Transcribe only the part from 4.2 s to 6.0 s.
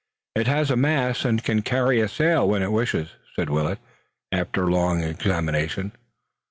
after a long examination.